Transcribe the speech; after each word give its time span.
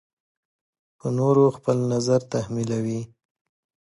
په 0.99 1.07
نورو 1.17 1.45
خپل 1.57 1.77
نظر 1.93 2.19
تحمیلوي. 2.33 3.01